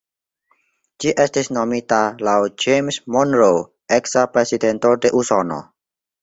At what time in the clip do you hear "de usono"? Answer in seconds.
5.05-5.61